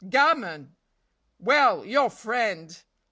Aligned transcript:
"Gammon! 0.09 0.75
well, 1.37 1.85
your 1.85 2.09
friend! 2.09 2.81